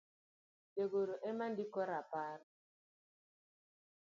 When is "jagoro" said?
0.77-1.13